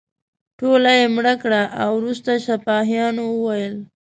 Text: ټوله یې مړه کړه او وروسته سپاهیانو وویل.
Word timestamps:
ټوله 0.57 0.91
یې 0.99 1.05
مړه 1.15 1.33
کړه 1.43 1.61
او 1.81 1.89
وروسته 1.99 2.31
سپاهیانو 2.47 3.23
وویل. 3.29 3.75